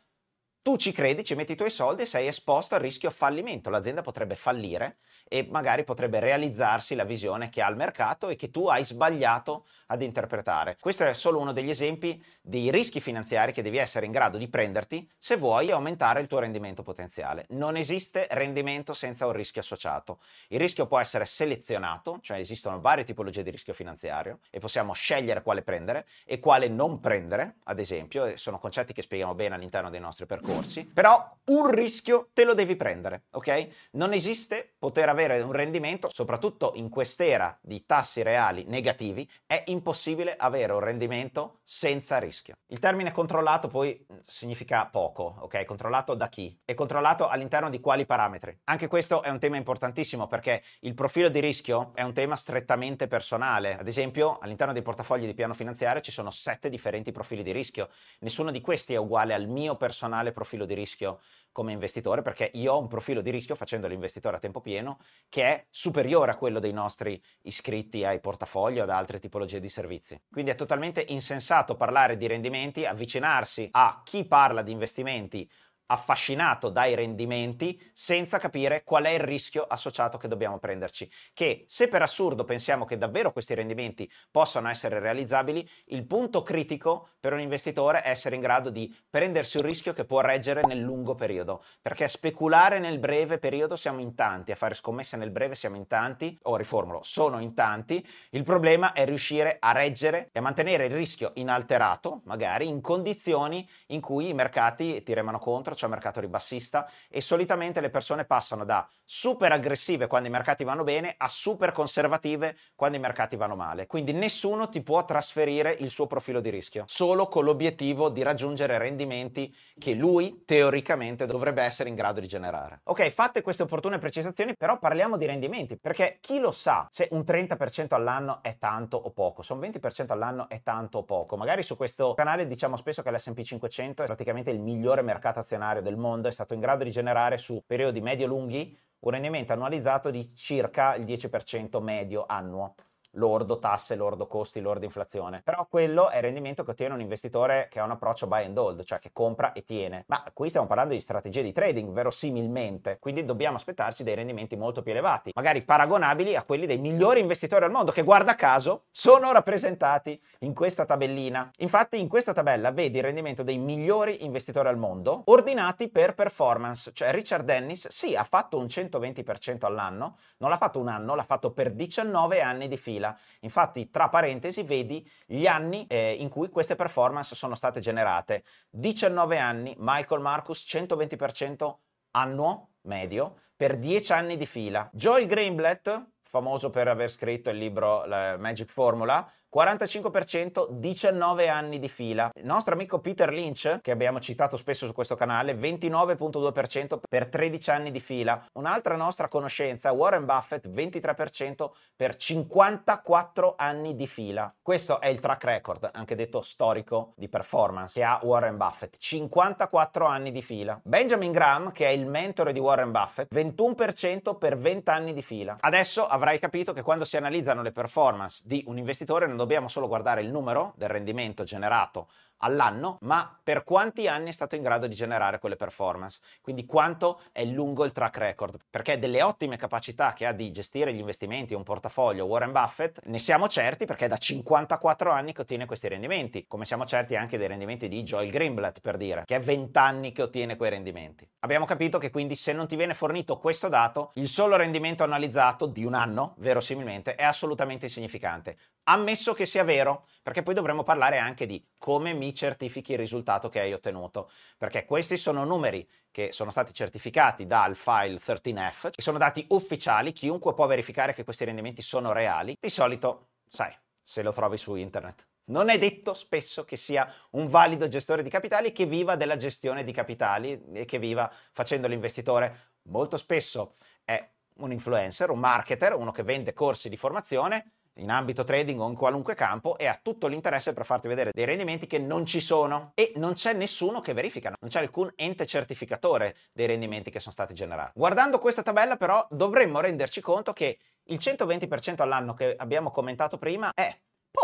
tu 0.64 0.78
ci 0.78 0.92
credi, 0.92 1.24
ci 1.24 1.34
metti 1.34 1.52
i 1.52 1.56
tuoi 1.56 1.68
soldi 1.68 2.02
e 2.02 2.06
sei 2.06 2.26
esposto 2.26 2.74
al 2.74 2.80
rischio 2.80 3.10
fallimento. 3.10 3.68
L'azienda 3.68 4.00
potrebbe 4.00 4.34
fallire 4.34 4.96
e 5.28 5.46
magari 5.50 5.84
potrebbe 5.84 6.20
realizzarsi 6.20 6.94
la 6.94 7.04
visione 7.04 7.50
che 7.50 7.60
ha 7.60 7.68
il 7.68 7.76
mercato 7.76 8.30
e 8.30 8.34
che 8.34 8.50
tu 8.50 8.68
hai 8.68 8.82
sbagliato 8.82 9.66
ad 9.88 10.00
interpretare. 10.00 10.78
Questo 10.80 11.04
è 11.04 11.12
solo 11.12 11.38
uno 11.38 11.52
degli 11.52 11.68
esempi 11.68 12.22
dei 12.40 12.70
rischi 12.70 13.02
finanziari 13.02 13.52
che 13.52 13.60
devi 13.60 13.76
essere 13.76 14.06
in 14.06 14.12
grado 14.12 14.38
di 14.38 14.48
prenderti 14.48 15.06
se 15.18 15.36
vuoi 15.36 15.70
aumentare 15.70 16.22
il 16.22 16.28
tuo 16.28 16.38
rendimento 16.38 16.82
potenziale. 16.82 17.44
Non 17.50 17.76
esiste 17.76 18.26
rendimento 18.30 18.94
senza 18.94 19.26
un 19.26 19.32
rischio 19.32 19.60
associato. 19.60 20.20
Il 20.48 20.58
rischio 20.58 20.86
può 20.86 20.98
essere 20.98 21.26
selezionato, 21.26 22.20
cioè 22.22 22.38
esistono 22.38 22.80
varie 22.80 23.04
tipologie 23.04 23.42
di 23.42 23.50
rischio 23.50 23.74
finanziario 23.74 24.38
e 24.48 24.60
possiamo 24.60 24.94
scegliere 24.94 25.42
quale 25.42 25.60
prendere 25.60 26.06
e 26.24 26.38
quale 26.38 26.68
non 26.68 27.00
prendere, 27.00 27.56
ad 27.64 27.80
esempio, 27.80 28.34
sono 28.38 28.58
concetti 28.58 28.94
che 28.94 29.02
spieghiamo 29.02 29.34
bene 29.34 29.56
all'interno 29.56 29.90
dei 29.90 30.00
nostri 30.00 30.24
percorsi 30.24 30.53
corsi, 30.54 30.84
però 30.86 31.32
un 31.46 31.68
rischio 31.68 32.30
te 32.32 32.44
lo 32.44 32.54
devi 32.54 32.74
prendere, 32.74 33.24
ok? 33.32 33.68
Non 33.92 34.14
esiste 34.14 34.74
poter 34.78 35.10
avere 35.10 35.42
un 35.42 35.52
rendimento, 35.52 36.08
soprattutto 36.10 36.72
in 36.76 36.88
quest'era 36.88 37.58
di 37.60 37.84
tassi 37.84 38.22
reali 38.22 38.64
negativi, 38.66 39.28
è 39.44 39.62
impossibile 39.66 40.36
avere 40.36 40.72
un 40.72 40.80
rendimento 40.80 41.60
senza 41.64 42.18
rischio. 42.18 42.56
Il 42.68 42.78
termine 42.78 43.12
controllato 43.12 43.68
poi 43.68 44.06
significa 44.26 44.86
poco, 44.86 45.36
ok? 45.40 45.64
Controllato 45.64 46.14
da 46.14 46.28
chi? 46.28 46.58
E 46.64 46.72
controllato 46.72 47.28
all'interno 47.28 47.68
di 47.68 47.80
quali 47.80 48.06
parametri? 48.06 48.60
Anche 48.64 48.88
questo 48.88 49.22
è 49.22 49.28
un 49.28 49.38
tema 49.38 49.56
importantissimo 49.56 50.26
perché 50.26 50.62
il 50.80 50.94
profilo 50.94 51.28
di 51.28 51.40
rischio 51.40 51.90
è 51.94 52.02
un 52.02 52.14
tema 52.14 52.36
strettamente 52.36 53.06
personale. 53.06 53.76
Ad 53.78 53.86
esempio, 53.86 54.38
all'interno 54.38 54.72
dei 54.72 54.82
portafogli 54.82 55.26
di 55.26 55.34
piano 55.34 55.52
finanziario 55.52 56.00
ci 56.00 56.10
sono 56.10 56.30
sette 56.30 56.70
differenti 56.70 57.12
profili 57.12 57.42
di 57.42 57.52
rischio. 57.52 57.90
Nessuno 58.20 58.50
di 58.50 58.62
questi 58.62 58.94
è 58.94 58.96
uguale 58.96 59.34
al 59.34 59.46
mio 59.46 59.76
personale 59.76 60.32
profilo 60.32 60.43
profilo 60.44 60.66
di 60.66 60.74
rischio 60.74 61.20
come 61.50 61.72
investitore, 61.72 62.22
perché 62.22 62.50
io 62.54 62.74
ho 62.74 62.80
un 62.80 62.88
profilo 62.88 63.20
di 63.20 63.30
rischio 63.30 63.54
facendo 63.54 63.86
l'investitore 63.86 64.36
a 64.36 64.40
tempo 64.40 64.60
pieno 64.60 64.98
che 65.28 65.42
è 65.42 65.66
superiore 65.70 66.32
a 66.32 66.36
quello 66.36 66.58
dei 66.58 66.72
nostri 66.72 67.20
iscritti 67.42 68.04
ai 68.04 68.20
portafogli 68.20 68.78
o 68.78 68.82
ad 68.82 68.90
altre 68.90 69.18
tipologie 69.18 69.60
di 69.60 69.68
servizi. 69.68 70.20
Quindi 70.30 70.50
è 70.50 70.54
totalmente 70.54 71.04
insensato 71.08 71.76
parlare 71.76 72.16
di 72.16 72.26
rendimenti, 72.26 72.84
avvicinarsi 72.84 73.68
a 73.70 74.02
chi 74.04 74.26
parla 74.26 74.62
di 74.62 74.72
investimenti 74.72 75.48
affascinato 75.86 76.68
dai 76.68 76.94
rendimenti 76.94 77.80
senza 77.92 78.38
capire 78.38 78.84
qual 78.84 79.04
è 79.04 79.10
il 79.10 79.20
rischio 79.20 79.64
associato 79.64 80.18
che 80.18 80.28
dobbiamo 80.28 80.58
prenderci. 80.58 81.10
Che 81.32 81.64
se 81.66 81.88
per 81.88 82.02
assurdo 82.02 82.44
pensiamo 82.44 82.84
che 82.84 82.96
davvero 82.96 83.32
questi 83.32 83.54
rendimenti 83.54 84.10
possano 84.30 84.68
essere 84.68 84.98
realizzabili, 84.98 85.68
il 85.86 86.06
punto 86.06 86.42
critico 86.42 87.10
per 87.20 87.32
un 87.32 87.40
investitore 87.40 88.02
è 88.02 88.10
essere 88.10 88.34
in 88.34 88.40
grado 88.40 88.70
di 88.70 88.94
prendersi 89.08 89.56
un 89.56 89.64
rischio 89.64 89.92
che 89.92 90.04
può 90.04 90.20
reggere 90.20 90.62
nel 90.64 90.80
lungo 90.80 91.14
periodo, 91.14 91.64
perché 91.80 92.08
speculare 92.08 92.78
nel 92.78 92.98
breve 92.98 93.38
periodo 93.38 93.76
siamo 93.76 94.00
in 94.00 94.14
tanti, 94.14 94.52
a 94.52 94.56
fare 94.56 94.74
scommesse 94.74 95.16
nel 95.16 95.30
breve 95.30 95.54
siamo 95.54 95.76
in 95.76 95.86
tanti, 95.86 96.38
o 96.42 96.56
riformulo, 96.56 97.00
sono 97.02 97.40
in 97.40 97.54
tanti, 97.54 98.06
il 98.30 98.42
problema 98.42 98.92
è 98.92 99.04
riuscire 99.04 99.56
a 99.60 99.72
reggere 99.72 100.28
e 100.32 100.38
a 100.38 100.42
mantenere 100.42 100.86
il 100.86 100.94
rischio 100.94 101.32
inalterato, 101.34 102.20
magari 102.24 102.66
in 102.66 102.80
condizioni 102.80 103.68
in 103.88 104.00
cui 104.00 104.28
i 104.28 104.34
mercati 104.34 105.02
ti 105.02 105.14
remano 105.14 105.38
contro 105.38 105.73
dentro, 105.74 105.76
c'è 105.76 105.84
un 105.84 105.90
mercato 105.90 106.20
ribassista 106.20 106.88
e 107.10 107.20
solitamente 107.20 107.80
le 107.80 107.90
persone 107.90 108.24
passano 108.24 108.64
da 108.64 108.88
super 109.04 109.52
aggressive 109.52 110.06
quando 110.06 110.28
i 110.28 110.30
mercati 110.30 110.64
vanno 110.64 110.84
bene 110.84 111.14
a 111.16 111.28
super 111.28 111.72
conservative 111.72 112.56
quando 112.74 112.96
i 112.96 113.00
mercati 113.00 113.36
vanno 113.36 113.56
male. 113.56 113.86
Quindi 113.86 114.12
nessuno 114.12 114.68
ti 114.68 114.82
può 114.82 115.04
trasferire 115.04 115.76
il 115.78 115.90
suo 115.90 116.06
profilo 116.06 116.40
di 116.40 116.50
rischio, 116.50 116.84
solo 116.86 117.26
con 117.26 117.44
l'obiettivo 117.44 118.08
di 118.08 118.22
raggiungere 118.22 118.78
rendimenti 118.78 119.54
che 119.78 119.94
lui 119.94 120.42
teoricamente 120.46 121.26
dovrebbe 121.26 121.62
essere 121.62 121.88
in 121.88 121.94
grado 121.94 122.20
di 122.20 122.28
generare. 122.28 122.80
Ok, 122.84 123.10
fatte 123.10 123.42
queste 123.42 123.64
opportune 123.64 123.98
precisazioni, 123.98 124.56
però 124.56 124.78
parliamo 124.78 125.16
di 125.16 125.26
rendimenti, 125.26 125.76
perché 125.78 126.18
chi 126.20 126.38
lo 126.38 126.52
sa 126.52 126.86
se 126.90 127.08
un 127.10 127.20
30% 127.20 127.94
all'anno 127.94 128.42
è 128.42 128.56
tanto 128.58 128.96
o 128.96 129.10
poco, 129.10 129.42
se 129.42 129.52
un 129.52 129.60
20% 129.60 130.12
all'anno 130.12 130.48
è 130.48 130.62
tanto 130.62 130.98
o 130.98 131.04
poco. 131.04 131.36
Magari 131.36 131.62
su 131.62 131.76
questo 131.76 132.14
canale 132.14 132.46
diciamo 132.46 132.76
spesso 132.76 133.02
che 133.02 133.10
l'S&P 133.10 133.42
500 133.42 134.02
è 134.02 134.06
praticamente 134.06 134.50
il 134.50 134.60
migliore 134.60 135.02
mercato 135.02 135.40
azionario 135.40 135.63
del 135.82 135.96
mondo, 135.96 136.28
è 136.28 136.30
stato 136.30 136.54
in 136.54 136.60
grado 136.60 136.84
di 136.84 136.90
generare 136.90 137.36
su 137.36 137.62
periodi 137.66 138.00
medio-lunghi 138.00 138.78
un 139.00 139.10
rendimento 139.10 139.52
annualizzato 139.52 140.10
di 140.10 140.34
circa 140.34 140.94
il 140.94 141.04
10% 141.04 141.82
medio 141.82 142.24
annuo 142.26 142.74
lordo 143.14 143.58
tasse, 143.58 143.94
lordo 143.96 144.26
costi, 144.26 144.60
lordo 144.60 144.84
inflazione. 144.84 145.42
Però 145.42 145.66
quello 145.68 146.08
è 146.08 146.16
il 146.16 146.22
rendimento 146.22 146.64
che 146.64 146.70
ottiene 146.70 146.94
un 146.94 147.00
investitore 147.00 147.68
che 147.70 147.80
ha 147.80 147.84
un 147.84 147.90
approccio 147.90 148.26
buy 148.26 148.44
and 148.44 148.56
hold, 148.56 148.84
cioè 148.84 148.98
che 148.98 149.10
compra 149.12 149.52
e 149.52 149.64
tiene. 149.64 150.04
Ma 150.08 150.24
qui 150.32 150.48
stiamo 150.48 150.66
parlando 150.66 150.94
di 150.94 151.00
strategie 151.00 151.42
di 151.42 151.52
trading, 151.52 151.92
verosimilmente, 151.92 152.98
quindi 152.98 153.24
dobbiamo 153.24 153.56
aspettarci 153.56 154.02
dei 154.02 154.14
rendimenti 154.14 154.56
molto 154.56 154.82
più 154.82 154.92
elevati, 154.92 155.30
magari 155.34 155.62
paragonabili 155.62 156.36
a 156.36 156.44
quelli 156.44 156.66
dei 156.66 156.78
migliori 156.78 157.20
investitori 157.20 157.64
al 157.64 157.70
mondo, 157.70 157.92
che 157.92 158.02
guarda 158.02 158.34
caso 158.34 158.84
sono 158.90 159.32
rappresentati 159.32 160.20
in 160.40 160.54
questa 160.54 160.84
tabellina. 160.84 161.50
Infatti 161.58 161.98
in 161.98 162.08
questa 162.08 162.32
tabella 162.32 162.70
vedi 162.70 162.98
il 162.98 163.04
rendimento 163.04 163.42
dei 163.42 163.58
migliori 163.58 164.24
investitori 164.24 164.68
al 164.68 164.76
mondo 164.76 165.22
ordinati 165.26 165.88
per 165.88 166.14
performance, 166.14 166.92
cioè 166.92 167.10
Richard 167.10 167.44
Dennis 167.44 167.88
sì 167.88 168.16
ha 168.16 168.24
fatto 168.24 168.58
un 168.58 168.66
120% 168.66 169.64
all'anno, 169.64 170.16
non 170.38 170.50
l'ha 170.50 170.56
fatto 170.56 170.78
un 170.78 170.88
anno, 170.88 171.14
l'ha 171.14 171.24
fatto 171.24 171.52
per 171.52 171.72
19 171.72 172.40
anni 172.40 172.68
di 172.68 172.76
fila 172.76 173.03
fila. 173.04 173.18
Infatti, 173.40 173.90
tra 173.90 174.08
parentesi, 174.08 174.62
vedi 174.62 175.08
gli 175.26 175.46
anni 175.46 175.86
eh, 175.86 176.14
in 176.14 176.28
cui 176.28 176.48
queste 176.48 176.76
performance 176.76 177.34
sono 177.34 177.54
state 177.54 177.80
generate. 177.80 178.44
19 178.70 179.38
anni, 179.38 179.74
Michael 179.78 180.20
Marcus 180.20 180.64
120% 180.66 181.74
annuo 182.12 182.70
medio 182.82 183.40
per 183.56 183.76
10 183.76 184.12
anni 184.12 184.36
di 184.36 184.46
fila. 184.46 184.88
Joel 184.92 185.26
Greenblatt, 185.26 186.12
famoso 186.34 186.70
per 186.70 186.88
aver 186.88 187.12
scritto 187.12 187.48
il 187.50 187.58
libro 187.58 188.04
Magic 188.08 188.68
Formula, 188.68 189.24
45%, 189.54 190.66
19 190.68 191.46
anni 191.46 191.78
di 191.78 191.88
fila. 191.88 192.28
Il 192.34 192.44
nostro 192.44 192.74
amico 192.74 192.98
Peter 192.98 193.32
Lynch, 193.32 193.78
che 193.82 193.92
abbiamo 193.92 194.18
citato 194.18 194.56
spesso 194.56 194.84
su 194.84 194.92
questo 194.92 195.14
canale, 195.14 195.54
29.2% 195.54 196.98
per 197.08 197.28
13 197.28 197.70
anni 197.70 197.92
di 197.92 198.00
fila. 198.00 198.44
Un'altra 198.54 198.96
nostra 198.96 199.28
conoscenza, 199.28 199.92
Warren 199.92 200.24
Buffett, 200.24 200.66
23% 200.66 201.70
per 201.94 202.16
54 202.16 203.54
anni 203.56 203.94
di 203.94 204.08
fila. 204.08 204.52
Questo 204.60 205.00
è 205.00 205.06
il 205.06 205.20
track 205.20 205.44
record, 205.44 205.88
anche 205.92 206.16
detto 206.16 206.40
storico, 206.42 207.12
di 207.14 207.28
performance 207.28 208.00
che 208.00 208.04
ha 208.04 208.18
Warren 208.24 208.56
Buffett, 208.56 208.96
54 208.98 210.04
anni 210.04 210.32
di 210.32 210.42
fila. 210.42 210.80
Benjamin 210.82 211.30
Graham, 211.30 211.70
che 211.70 211.86
è 211.86 211.90
il 211.90 212.06
mentore 212.06 212.52
di 212.52 212.58
Warren 212.58 212.90
Buffett, 212.90 213.32
21% 213.32 214.36
per 214.36 214.58
20 214.58 214.90
anni 214.90 215.12
di 215.14 215.22
fila. 215.22 215.58
Adesso 215.60 216.04
avrai 216.24 216.38
capito 216.38 216.72
che 216.72 216.80
quando 216.80 217.04
si 217.04 217.18
analizzano 217.18 217.60
le 217.60 217.70
performance 217.70 218.44
di 218.46 218.64
un 218.66 218.78
investitore 218.78 219.26
non 219.26 219.36
dobbiamo 219.36 219.68
solo 219.68 219.88
guardare 219.88 220.22
il 220.22 220.30
numero 220.30 220.72
del 220.76 220.88
rendimento 220.88 221.44
generato 221.44 222.08
all'anno, 222.44 222.98
ma 223.00 223.38
per 223.42 223.64
quanti 223.64 224.06
anni 224.06 224.28
è 224.28 224.32
stato 224.32 224.54
in 224.54 224.62
grado 224.62 224.86
di 224.86 224.94
generare 224.94 225.38
quelle 225.38 225.56
performance, 225.56 226.20
quindi 226.40 226.66
quanto 226.66 227.20
è 227.32 227.44
lungo 227.44 227.84
il 227.84 227.92
track 227.92 228.18
record, 228.18 228.58
perché 228.68 228.98
delle 228.98 229.22
ottime 229.22 229.56
capacità 229.56 230.12
che 230.12 230.26
ha 230.26 230.32
di 230.32 230.50
gestire 230.50 230.92
gli 230.92 230.98
investimenti, 230.98 231.54
un 231.54 231.62
portafoglio 231.62 232.26
Warren 232.26 232.52
Buffett, 232.52 233.00
ne 233.04 233.18
siamo 233.18 233.48
certi 233.48 233.86
perché 233.86 234.04
è 234.04 234.08
da 234.08 234.16
54 234.16 235.10
anni 235.10 235.32
che 235.32 235.40
ottiene 235.40 235.66
questi 235.66 235.88
rendimenti, 235.88 236.46
come 236.46 236.66
siamo 236.66 236.84
certi 236.84 237.16
anche 237.16 237.38
dei 237.38 237.48
rendimenti 237.48 237.88
di 237.88 238.02
Joel 238.02 238.30
Greenblatt 238.30 238.80
per 238.80 238.96
dire, 238.96 239.22
che 239.24 239.36
è 239.36 239.40
20 239.40 239.78
anni 239.78 240.12
che 240.12 240.22
ottiene 240.22 240.56
quei 240.56 240.70
rendimenti. 240.70 241.28
Abbiamo 241.40 241.64
capito 241.64 241.98
che 241.98 242.10
quindi 242.10 242.34
se 242.34 242.52
non 242.52 242.66
ti 242.66 242.76
viene 242.76 242.94
fornito 242.94 243.38
questo 243.38 243.68
dato, 243.68 244.10
il 244.14 244.28
solo 244.28 244.56
rendimento 244.56 245.02
analizzato 245.02 245.66
di 245.66 245.84
un 245.84 245.94
anno, 245.94 246.34
verosimilmente, 246.38 247.14
è 247.14 247.24
assolutamente 247.24 247.86
insignificante, 247.86 248.56
ammesso 248.84 249.32
che 249.32 249.46
sia 249.46 249.64
vero, 249.64 250.06
perché 250.22 250.42
poi 250.42 250.54
dovremo 250.54 250.82
parlare 250.82 251.18
anche 251.18 251.46
di 251.46 251.64
come 251.78 252.12
mi 252.12 252.34
certifichi 252.34 252.92
il 252.92 252.98
risultato 252.98 253.48
che 253.48 253.60
hai 253.60 253.72
ottenuto, 253.72 254.30
perché 254.56 254.84
questi 254.84 255.16
sono 255.16 255.44
numeri 255.44 255.88
che 256.10 256.32
sono 256.32 256.50
stati 256.50 256.72
certificati 256.72 257.46
dal 257.46 257.76
file 257.76 258.18
13F, 258.18 258.90
che 258.90 259.02
sono 259.02 259.18
dati 259.18 259.44
ufficiali, 259.50 260.12
chiunque 260.12 260.54
può 260.54 260.66
verificare 260.66 261.12
che 261.12 261.24
questi 261.24 261.44
rendimenti 261.44 261.82
sono 261.82 262.12
reali. 262.12 262.56
Di 262.58 262.70
solito, 262.70 263.28
sai, 263.48 263.72
se 264.02 264.22
lo 264.22 264.32
trovi 264.32 264.56
su 264.56 264.74
internet. 264.74 265.26
Non 265.46 265.68
è 265.68 265.76
detto 265.76 266.14
spesso 266.14 266.64
che 266.64 266.76
sia 266.76 267.12
un 267.32 267.48
valido 267.48 267.86
gestore 267.86 268.22
di 268.22 268.30
capitali 268.30 268.72
che 268.72 268.86
viva 268.86 269.14
della 269.14 269.36
gestione 269.36 269.84
di 269.84 269.92
capitali 269.92 270.58
e 270.72 270.86
che 270.86 270.98
viva 270.98 271.30
facendo 271.52 271.86
l'investitore. 271.86 272.72
Molto 272.84 273.18
spesso 273.18 273.76
è 274.04 274.26
un 274.56 274.72
influencer, 274.72 275.30
un 275.30 275.40
marketer, 275.40 275.94
uno 275.94 276.12
che 276.12 276.22
vende 276.22 276.54
corsi 276.54 276.88
di 276.88 276.96
formazione 276.96 277.72
in 277.98 278.10
ambito 278.10 278.44
trading 278.44 278.80
o 278.80 278.88
in 278.88 278.94
qualunque 278.94 279.34
campo 279.34 279.76
e 279.76 279.86
ha 279.86 279.98
tutto 280.00 280.26
l'interesse 280.26 280.72
per 280.72 280.84
farti 280.84 281.08
vedere 281.08 281.30
dei 281.32 281.44
rendimenti 281.44 281.86
che 281.86 281.98
non 281.98 282.26
ci 282.26 282.40
sono 282.40 282.92
e 282.94 283.12
non 283.16 283.34
c'è 283.34 283.52
nessuno 283.52 284.00
che 284.00 284.12
verifica, 284.12 284.52
non 284.60 284.70
c'è 284.70 284.80
alcun 284.80 285.12
ente 285.16 285.46
certificatore 285.46 286.36
dei 286.52 286.66
rendimenti 286.66 287.10
che 287.10 287.20
sono 287.20 287.32
stati 287.32 287.54
generati. 287.54 287.92
Guardando 287.94 288.38
questa 288.38 288.62
tabella 288.62 288.96
però 288.96 289.26
dovremmo 289.30 289.80
renderci 289.80 290.20
conto 290.20 290.52
che 290.52 290.78
il 291.04 291.18
120% 291.20 292.02
all'anno 292.02 292.34
che 292.34 292.54
abbiamo 292.56 292.90
commentato 292.90 293.38
prima 293.38 293.70
è 293.74 293.94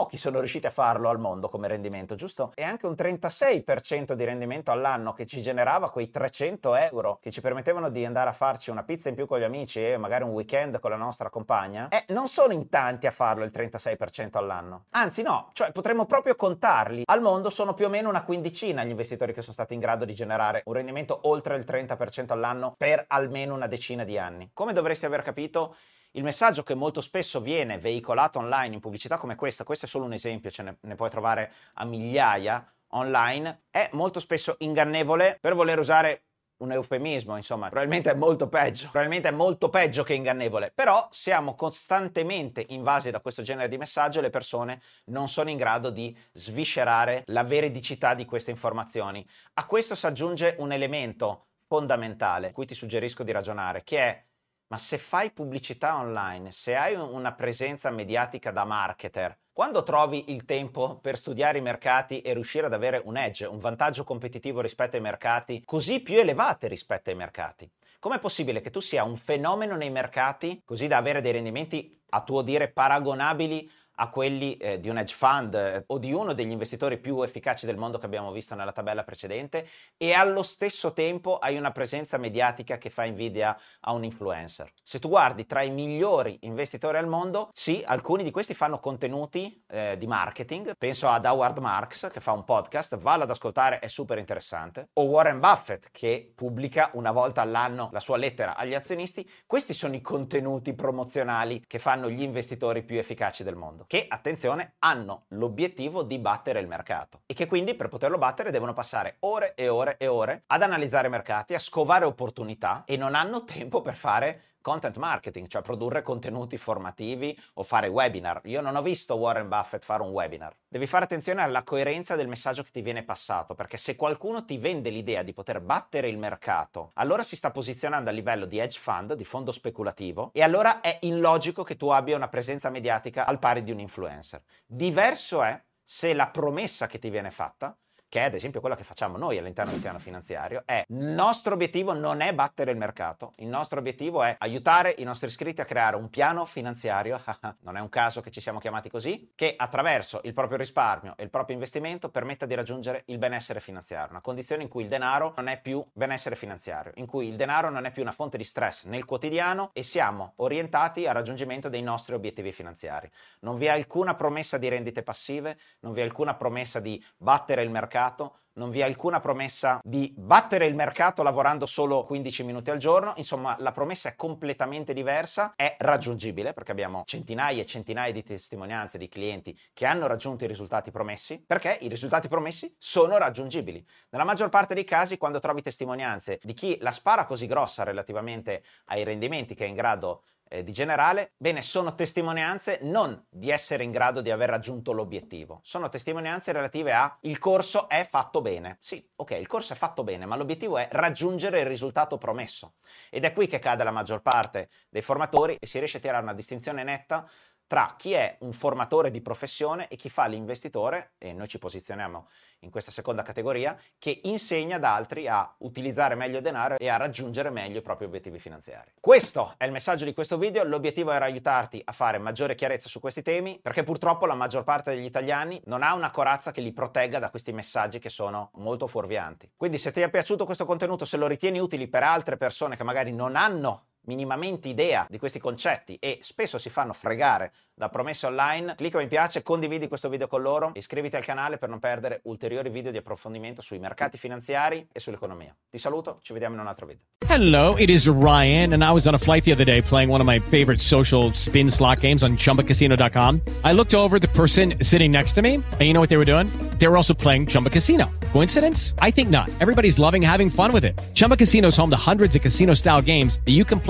Pochi 0.00 0.16
sono 0.16 0.38
riusciti 0.38 0.66
a 0.66 0.70
farlo 0.70 1.08
al 1.08 1.18
mondo 1.18 1.48
come 1.48 1.66
rendimento, 1.66 2.14
giusto? 2.14 2.52
E 2.54 2.62
anche 2.62 2.86
un 2.86 2.92
36% 2.92 4.12
di 4.12 4.24
rendimento 4.24 4.70
all'anno 4.70 5.12
che 5.12 5.26
ci 5.26 5.42
generava 5.42 5.90
quei 5.90 6.10
300 6.10 6.76
euro 6.76 7.18
che 7.20 7.32
ci 7.32 7.40
permettevano 7.40 7.90
di 7.90 8.04
andare 8.04 8.30
a 8.30 8.32
farci 8.32 8.70
una 8.70 8.84
pizza 8.84 9.08
in 9.08 9.16
più 9.16 9.26
con 9.26 9.40
gli 9.40 9.42
amici 9.42 9.84
e 9.84 9.96
magari 9.96 10.22
un 10.22 10.30
weekend 10.30 10.78
con 10.78 10.90
la 10.90 10.96
nostra 10.96 11.28
compagna, 11.28 11.88
eh, 11.88 12.04
non 12.14 12.28
sono 12.28 12.52
in 12.52 12.68
tanti 12.68 13.08
a 13.08 13.10
farlo 13.10 13.42
il 13.42 13.50
36% 13.52 14.38
all'anno. 14.38 14.84
Anzi 14.90 15.22
no, 15.22 15.50
cioè 15.54 15.72
potremmo 15.72 16.06
proprio 16.06 16.36
contarli. 16.36 17.02
Al 17.06 17.20
mondo 17.20 17.50
sono 17.50 17.74
più 17.74 17.86
o 17.86 17.88
meno 17.88 18.08
una 18.08 18.22
quindicina 18.22 18.84
gli 18.84 18.90
investitori 18.90 19.34
che 19.34 19.42
sono 19.42 19.54
stati 19.54 19.74
in 19.74 19.80
grado 19.80 20.04
di 20.04 20.14
generare 20.14 20.62
un 20.66 20.72
rendimento 20.72 21.18
oltre 21.24 21.56
il 21.56 21.64
30% 21.66 22.30
all'anno 22.30 22.74
per 22.78 23.04
almeno 23.08 23.54
una 23.54 23.66
decina 23.66 24.04
di 24.04 24.16
anni. 24.16 24.50
Come 24.54 24.72
dovresti 24.72 25.04
aver 25.04 25.22
capito, 25.22 25.74
il 26.12 26.22
messaggio 26.22 26.62
che 26.62 26.74
molto 26.74 27.00
spesso 27.00 27.40
viene 27.40 27.78
veicolato 27.78 28.38
online 28.38 28.74
in 28.74 28.80
pubblicità 28.80 29.16
come 29.16 29.36
questa, 29.36 29.64
questo 29.64 29.86
è 29.86 29.88
solo 29.88 30.04
un 30.04 30.12
esempio, 30.12 30.50
ce 30.50 30.62
ne, 30.62 30.76
ne 30.80 30.94
puoi 30.94 31.10
trovare 31.10 31.52
a 31.74 31.84
migliaia 31.84 32.64
online, 32.92 33.62
è 33.70 33.88
molto 33.92 34.18
spesso 34.18 34.56
ingannevole 34.58 35.38
per 35.40 35.54
voler 35.54 35.78
usare 35.78 36.24
un 36.60 36.72
eufemismo, 36.72 37.36
insomma, 37.36 37.68
probabilmente 37.68 38.10
è 38.10 38.14
molto 38.14 38.48
peggio, 38.48 38.90
probabilmente 38.90 39.28
è 39.28 39.32
molto 39.32 39.70
peggio 39.70 40.02
che 40.02 40.12
ingannevole, 40.12 40.72
però 40.74 41.08
siamo 41.10 41.54
costantemente 41.54 42.66
invasi 42.68 43.10
da 43.10 43.20
questo 43.20 43.42
genere 43.42 43.68
di 43.68 43.78
messaggio 43.78 44.18
e 44.18 44.22
le 44.22 44.30
persone 44.30 44.82
non 45.06 45.28
sono 45.28 45.48
in 45.48 45.56
grado 45.56 45.90
di 45.90 46.14
sviscerare 46.32 47.22
la 47.26 47.44
veridicità 47.44 48.14
di 48.14 48.26
queste 48.26 48.50
informazioni. 48.50 49.26
A 49.54 49.64
questo 49.64 49.94
si 49.94 50.04
aggiunge 50.04 50.56
un 50.58 50.72
elemento 50.72 51.46
fondamentale, 51.66 52.52
cui 52.52 52.66
ti 52.66 52.74
suggerisco 52.74 53.22
di 53.22 53.32
ragionare, 53.32 53.82
che 53.82 53.98
è 53.98 54.24
ma 54.70 54.78
se 54.78 54.98
fai 54.98 55.32
pubblicità 55.32 55.96
online, 55.96 56.52
se 56.52 56.76
hai 56.76 56.94
una 56.94 57.32
presenza 57.32 57.90
mediatica 57.90 58.52
da 58.52 58.64
marketer, 58.64 59.36
quando 59.52 59.82
trovi 59.82 60.30
il 60.32 60.44
tempo 60.44 61.00
per 61.00 61.18
studiare 61.18 61.58
i 61.58 61.60
mercati 61.60 62.20
e 62.20 62.32
riuscire 62.34 62.66
ad 62.66 62.72
avere 62.72 63.02
un 63.04 63.16
edge, 63.16 63.46
un 63.46 63.58
vantaggio 63.58 64.04
competitivo 64.04 64.60
rispetto 64.60 64.94
ai 64.94 65.02
mercati, 65.02 65.64
così 65.64 65.98
più 66.00 66.18
elevate 66.18 66.68
rispetto 66.68 67.10
ai 67.10 67.16
mercati? 67.16 67.68
Com'è 67.98 68.20
possibile 68.20 68.60
che 68.60 68.70
tu 68.70 68.78
sia 68.78 69.02
un 69.02 69.16
fenomeno 69.16 69.74
nei 69.74 69.90
mercati, 69.90 70.62
così 70.64 70.86
da 70.86 70.98
avere 70.98 71.20
dei 71.20 71.32
rendimenti 71.32 72.00
a 72.10 72.22
tuo 72.22 72.42
dire 72.42 72.70
paragonabili 72.70 73.68
a 74.00 74.08
quelli 74.08 74.56
eh, 74.56 74.80
di 74.80 74.88
un 74.88 74.96
hedge 74.96 75.14
fund 75.14 75.54
eh, 75.54 75.84
o 75.86 75.98
di 75.98 76.12
uno 76.12 76.32
degli 76.32 76.50
investitori 76.50 76.98
più 76.98 77.20
efficaci 77.22 77.66
del 77.66 77.76
mondo 77.76 77.98
che 77.98 78.06
abbiamo 78.06 78.32
visto 78.32 78.54
nella 78.54 78.72
tabella 78.72 79.04
precedente 79.04 79.68
e 79.98 80.12
allo 80.12 80.42
stesso 80.42 80.92
tempo 80.92 81.38
hai 81.38 81.56
una 81.58 81.70
presenza 81.70 82.16
mediatica 82.16 82.78
che 82.78 82.88
fa 82.88 83.04
invidia 83.04 83.56
a 83.80 83.92
un 83.92 84.04
influencer. 84.04 84.72
Se 84.82 84.98
tu 84.98 85.08
guardi 85.08 85.44
tra 85.44 85.62
i 85.62 85.70
migliori 85.70 86.38
investitori 86.42 86.96
al 86.96 87.06
mondo, 87.06 87.50
sì, 87.52 87.82
alcuni 87.84 88.22
di 88.24 88.30
questi 88.30 88.54
fanno 88.54 88.80
contenuti 88.80 89.62
eh, 89.68 89.96
di 89.98 90.06
marketing, 90.06 90.72
penso 90.78 91.06
ad 91.08 91.26
Howard 91.26 91.58
Marks 91.58 92.08
che 92.10 92.20
fa 92.20 92.32
un 92.32 92.44
podcast, 92.44 92.96
valla 92.96 93.24
ad 93.24 93.30
ascoltare, 93.30 93.80
è 93.80 93.88
super 93.88 94.16
interessante, 94.16 94.88
o 94.94 95.04
Warren 95.04 95.40
Buffett 95.40 95.88
che 95.92 96.32
pubblica 96.34 96.90
una 96.94 97.12
volta 97.12 97.42
all'anno 97.42 97.90
la 97.92 98.00
sua 98.00 98.16
lettera 98.16 98.56
agli 98.56 98.74
azionisti, 98.74 99.28
questi 99.46 99.74
sono 99.74 99.94
i 99.94 100.00
contenuti 100.00 100.72
promozionali 100.72 101.62
che 101.66 101.78
fanno 101.78 102.08
gli 102.08 102.22
investitori 102.22 102.82
più 102.82 102.98
efficaci 102.98 103.44
del 103.44 103.56
mondo. 103.56 103.84
Che, 103.90 104.06
attenzione, 104.08 104.74
hanno 104.78 105.24
l'obiettivo 105.30 106.04
di 106.04 106.20
battere 106.20 106.60
il 106.60 106.68
mercato 106.68 107.22
e 107.26 107.34
che 107.34 107.48
quindi 107.48 107.74
per 107.74 107.88
poterlo 107.88 108.18
battere 108.18 108.52
devono 108.52 108.72
passare 108.72 109.16
ore 109.20 109.56
e 109.56 109.68
ore 109.68 109.96
e 109.98 110.06
ore 110.06 110.44
ad 110.46 110.62
analizzare 110.62 111.08
mercati, 111.08 111.54
a 111.54 111.58
scovare 111.58 112.04
opportunità 112.04 112.84
e 112.86 112.96
non 112.96 113.16
hanno 113.16 113.42
tempo 113.42 113.82
per 113.82 113.96
fare 113.96 114.42
content 114.60 114.96
marketing, 114.96 115.46
cioè 115.46 115.62
produrre 115.62 116.02
contenuti 116.02 116.56
formativi 116.56 117.36
o 117.54 117.62
fare 117.62 117.88
webinar. 117.88 118.40
Io 118.44 118.60
non 118.60 118.76
ho 118.76 118.82
visto 118.82 119.14
Warren 119.14 119.48
Buffett 119.48 119.84
fare 119.84 120.02
un 120.02 120.10
webinar. 120.10 120.54
Devi 120.68 120.86
fare 120.86 121.04
attenzione 121.04 121.42
alla 121.42 121.62
coerenza 121.62 122.16
del 122.16 122.28
messaggio 122.28 122.62
che 122.62 122.70
ti 122.70 122.82
viene 122.82 123.02
passato, 123.02 123.54
perché 123.54 123.76
se 123.76 123.96
qualcuno 123.96 124.44
ti 124.44 124.58
vende 124.58 124.90
l'idea 124.90 125.22
di 125.22 125.32
poter 125.32 125.60
battere 125.60 126.08
il 126.08 126.18
mercato, 126.18 126.90
allora 126.94 127.22
si 127.22 127.36
sta 127.36 127.50
posizionando 127.50 128.10
a 128.10 128.12
livello 128.12 128.44
di 128.44 128.58
hedge 128.58 128.78
fund, 128.78 129.14
di 129.14 129.24
fondo 129.24 129.52
speculativo, 129.52 130.30
e 130.32 130.42
allora 130.42 130.80
è 130.80 130.98
illogico 131.02 131.62
che 131.62 131.76
tu 131.76 131.88
abbia 131.88 132.16
una 132.16 132.28
presenza 132.28 132.70
mediatica 132.70 133.26
al 133.26 133.38
pari 133.38 133.62
di 133.62 133.70
un 133.70 133.80
influencer. 133.80 134.42
Diverso 134.66 135.42
è 135.42 135.60
se 135.82 136.14
la 136.14 136.28
promessa 136.28 136.86
che 136.86 136.98
ti 136.98 137.10
viene 137.10 137.30
fatta 137.30 137.76
che 138.10 138.20
è 138.20 138.24
ad 138.24 138.34
esempio 138.34 138.60
quella 138.60 138.74
che 138.74 138.82
facciamo 138.82 139.16
noi 139.16 139.38
all'interno 139.38 139.70
del 139.70 139.80
piano 139.80 140.00
finanziario, 140.00 140.64
è 140.66 140.84
il 140.88 140.96
nostro 140.96 141.54
obiettivo 141.54 141.94
non 141.94 142.20
è 142.20 142.34
battere 142.34 142.72
il 142.72 142.76
mercato, 142.76 143.32
il 143.36 143.46
nostro 143.46 143.78
obiettivo 143.78 144.22
è 144.24 144.34
aiutare 144.40 144.94
i 144.98 145.04
nostri 145.04 145.28
iscritti 145.28 145.60
a 145.60 145.64
creare 145.64 145.94
un 145.94 146.10
piano 146.10 146.44
finanziario, 146.44 147.22
non 147.62 147.76
è 147.76 147.80
un 147.80 147.88
caso 147.88 148.20
che 148.20 148.32
ci 148.32 148.40
siamo 148.40 148.58
chiamati 148.58 148.90
così, 148.90 149.30
che 149.36 149.54
attraverso 149.56 150.20
il 150.24 150.34
proprio 150.34 150.58
risparmio 150.58 151.14
e 151.16 151.22
il 151.22 151.30
proprio 151.30 151.54
investimento 151.54 152.10
permetta 152.10 152.46
di 152.46 152.54
raggiungere 152.54 153.04
il 153.06 153.18
benessere 153.18 153.60
finanziario, 153.60 154.10
una 154.10 154.20
condizione 154.20 154.64
in 154.64 154.68
cui 154.68 154.82
il 154.82 154.88
denaro 154.88 155.32
non 155.36 155.46
è 155.46 155.60
più 155.60 155.84
benessere 155.92 156.34
finanziario, 156.34 156.90
in 156.96 157.06
cui 157.06 157.28
il 157.28 157.36
denaro 157.36 157.70
non 157.70 157.84
è 157.84 157.92
più 157.92 158.02
una 158.02 158.10
fonte 158.10 158.36
di 158.36 158.44
stress 158.44 158.86
nel 158.86 159.04
quotidiano 159.04 159.70
e 159.72 159.84
siamo 159.84 160.32
orientati 160.36 161.06
al 161.06 161.14
raggiungimento 161.14 161.68
dei 161.68 161.82
nostri 161.82 162.14
obiettivi 162.14 162.50
finanziari. 162.50 163.08
Non 163.42 163.56
vi 163.56 163.66
è 163.66 163.70
alcuna 163.70 164.16
promessa 164.16 164.58
di 164.58 164.68
rendite 164.68 165.04
passive, 165.04 165.56
non 165.80 165.92
vi 165.92 166.00
è 166.00 166.02
alcuna 166.02 166.34
promessa 166.34 166.80
di 166.80 167.02
battere 167.16 167.62
il 167.62 167.70
mercato, 167.70 167.98
mercato, 168.00 168.36
non 168.54 168.70
vi 168.70 168.80
è 168.80 168.82
alcuna 168.82 169.20
promessa 169.20 169.80
di 169.82 170.12
battere 170.16 170.66
il 170.66 170.74
mercato 170.74 171.22
lavorando 171.22 171.66
solo 171.66 172.04
15 172.04 172.42
minuti 172.42 172.70
al 172.70 172.78
giorno, 172.78 173.12
insomma 173.16 173.56
la 173.60 173.72
promessa 173.72 174.08
è 174.08 174.16
completamente 174.16 174.92
diversa, 174.92 175.52
è 175.54 175.76
raggiungibile 175.78 176.52
perché 176.52 176.72
abbiamo 176.72 177.02
centinaia 177.06 177.62
e 177.62 177.66
centinaia 177.66 178.12
di 178.12 178.22
testimonianze 178.22 178.98
di 178.98 179.08
clienti 179.08 179.56
che 179.72 179.86
hanno 179.86 180.06
raggiunto 180.06 180.44
i 180.44 180.48
risultati 180.48 180.90
promessi, 180.90 181.42
perché 181.46 181.78
i 181.80 181.88
risultati 181.88 182.28
promessi 182.28 182.74
sono 182.78 183.18
raggiungibili. 183.18 183.86
Nella 184.10 184.24
maggior 184.24 184.48
parte 184.48 184.74
dei 184.74 184.84
casi 184.84 185.16
quando 185.16 185.38
trovi 185.38 185.62
testimonianze 185.62 186.40
di 186.42 186.54
chi 186.54 186.76
la 186.80 186.92
spara 186.92 187.26
così 187.26 187.46
grossa 187.46 187.84
relativamente 187.84 188.62
ai 188.86 189.04
rendimenti 189.04 189.54
che 189.54 189.64
è 189.64 189.68
in 189.68 189.74
grado 189.74 190.22
eh, 190.52 190.64
di 190.64 190.72
generale, 190.72 191.32
bene, 191.36 191.62
sono 191.62 191.94
testimonianze 191.94 192.80
non 192.82 193.24
di 193.30 193.50
essere 193.50 193.84
in 193.84 193.92
grado 193.92 194.20
di 194.20 194.32
aver 194.32 194.48
raggiunto 194.48 194.90
l'obiettivo, 194.90 195.60
sono 195.62 195.88
testimonianze 195.88 196.50
relative 196.50 196.92
a 196.92 197.16
il 197.22 197.38
corso 197.38 197.88
è 197.88 198.04
fatto 198.10 198.40
bene. 198.40 198.76
Sì, 198.80 199.08
ok, 199.14 199.30
il 199.30 199.46
corso 199.46 199.74
è 199.74 199.76
fatto 199.76 200.02
bene, 200.02 200.26
ma 200.26 200.34
l'obiettivo 200.34 200.76
è 200.76 200.88
raggiungere 200.90 201.60
il 201.60 201.66
risultato 201.66 202.18
promesso. 202.18 202.74
Ed 203.10 203.24
è 203.24 203.32
qui 203.32 203.46
che 203.46 203.60
cade 203.60 203.84
la 203.84 203.92
maggior 203.92 204.22
parte 204.22 204.70
dei 204.88 205.02
formatori 205.02 205.56
e 205.60 205.66
si 205.66 205.78
riesce 205.78 205.98
a 205.98 206.00
tirare 206.00 206.22
una 206.22 206.34
distinzione 206.34 206.82
netta 206.82 207.28
tra 207.70 207.94
chi 207.96 208.14
è 208.14 208.34
un 208.40 208.52
formatore 208.52 209.12
di 209.12 209.20
professione 209.20 209.86
e 209.86 209.94
chi 209.94 210.08
fa 210.08 210.26
l'investitore, 210.26 211.12
e 211.18 211.32
noi 211.32 211.46
ci 211.46 211.60
posizioniamo 211.60 212.26
in 212.62 212.70
questa 212.70 212.90
seconda 212.90 213.22
categoria, 213.22 213.78
che 213.96 214.22
insegna 214.24 214.74
ad 214.74 214.82
altri 214.82 215.28
a 215.28 215.54
utilizzare 215.58 216.16
meglio 216.16 216.38
il 216.38 216.42
denaro 216.42 216.78
e 216.78 216.88
a 216.88 216.96
raggiungere 216.96 217.48
meglio 217.48 217.78
i 217.78 217.80
propri 217.82 218.06
obiettivi 218.06 218.40
finanziari. 218.40 218.90
Questo 218.98 219.54
è 219.56 219.66
il 219.66 219.70
messaggio 219.70 220.04
di 220.04 220.12
questo 220.12 220.36
video, 220.36 220.64
l'obiettivo 220.64 221.12
era 221.12 221.26
aiutarti 221.26 221.80
a 221.84 221.92
fare 221.92 222.18
maggiore 222.18 222.56
chiarezza 222.56 222.88
su 222.88 222.98
questi 222.98 223.22
temi, 223.22 223.60
perché 223.62 223.84
purtroppo 223.84 224.26
la 224.26 224.34
maggior 224.34 224.64
parte 224.64 224.92
degli 224.92 225.04
italiani 225.04 225.62
non 225.66 225.84
ha 225.84 225.94
una 225.94 226.10
corazza 226.10 226.50
che 226.50 226.62
li 226.62 226.72
protegga 226.72 227.20
da 227.20 227.30
questi 227.30 227.52
messaggi 227.52 228.00
che 228.00 228.08
sono 228.08 228.50
molto 228.54 228.88
fuorvianti. 228.88 229.48
Quindi 229.56 229.78
se 229.78 229.92
ti 229.92 230.00
è 230.00 230.10
piaciuto 230.10 230.44
questo 230.44 230.64
contenuto, 230.64 231.04
se 231.04 231.16
lo 231.16 231.28
ritieni 231.28 231.60
utile 231.60 231.86
per 231.86 232.02
altre 232.02 232.36
persone 232.36 232.76
che 232.76 232.82
magari 232.82 233.12
non 233.12 233.36
hanno 233.36 233.89
minimamente 234.06 234.68
idea 234.68 235.06
di 235.08 235.18
questi 235.18 235.38
concetti 235.38 235.96
e 236.00 236.18
spesso 236.22 236.58
si 236.58 236.70
fanno 236.70 236.92
fregare 236.92 237.52
da 237.80 237.88
promesse 237.88 238.26
online, 238.26 238.74
clicca 238.76 238.98
mi 238.98 239.08
piace, 239.08 239.42
condividi 239.42 239.88
questo 239.88 240.10
video 240.10 240.26
con 240.26 240.42
loro, 240.42 240.72
iscriviti 240.74 241.16
al 241.16 241.24
canale 241.24 241.56
per 241.56 241.70
non 241.70 241.78
perdere 241.78 242.20
ulteriori 242.24 242.68
video 242.68 242.90
di 242.90 242.98
approfondimento 242.98 243.62
sui 243.62 243.78
mercati 243.78 244.18
finanziari 244.18 244.86
e 244.92 245.00
sull'economia. 245.00 245.56
Ti 245.70 245.78
saluto, 245.78 246.18
ci 246.20 246.34
vediamo 246.34 246.56
in 246.56 246.60
un 246.60 246.66
altro 246.66 246.84
video. 246.84 247.02
Hello, 247.26 247.76
it 247.78 247.88
is 247.88 248.06
Ryan 248.06 248.74
and 248.74 248.82
I 248.82 248.90
was 248.90 249.06
on 249.06 249.14
a 249.14 249.18
flight 249.18 249.44
the 249.44 249.52
other 249.52 249.64
day 249.64 249.80
playing 249.80 250.10
one 250.10 250.20
of 250.20 250.26
my 250.26 250.40
favorite 250.40 250.80
social 250.80 251.32
spin 251.32 251.70
slot 251.70 252.00
games 252.00 252.22
on 252.22 252.36
chumbacasino.com. 252.36 253.40
I 253.64 253.72
looked 253.72 253.94
over 253.94 254.18
the 254.18 254.28
person 254.28 254.74
sitting 254.82 255.10
next 255.10 255.34
to 255.34 255.42
me 255.42 255.54
and 255.54 255.80
you 255.80 255.94
know 255.94 256.00
what 256.00 256.10
they 256.10 256.18
were 256.18 256.26
doing? 256.26 256.48
They 256.78 256.88
were 256.88 256.96
also 256.96 257.14
playing 257.14 257.46
Chumba 257.46 257.70
Casino. 257.70 258.10
Coincidence? 258.32 258.94
I 258.98 259.10
think 259.10 259.30
not. 259.30 259.48
Everybody's 259.60 259.98
loving 259.98 260.22
having 260.22 260.50
fun 260.50 260.72
with 260.72 260.84
it. 260.84 261.00
Chumba 261.14 261.36
Casino 261.36 261.68
is 261.68 261.76
home 261.76 261.90
to 261.90 262.10
hundreds 262.10 262.36
of 262.36 262.42
casino 262.42 262.74
style 262.74 263.00
games 263.00 263.38
that 263.46 263.52
you 263.52 263.64
can 263.64 263.80
play 263.80 263.89